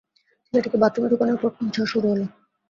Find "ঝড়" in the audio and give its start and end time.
1.75-1.87